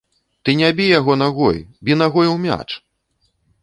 Ты 0.47 0.55
не 0.61 0.71
бі 0.79 0.87
яго 0.99 1.13
нагой, 1.23 1.61
бі 1.85 2.01
нагой 2.03 2.27
у 2.35 2.37
мяч. 2.51 2.67